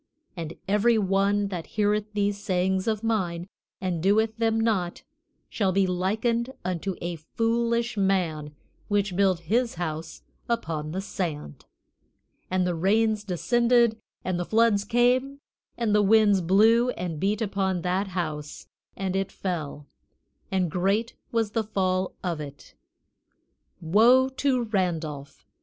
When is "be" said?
5.71-5.85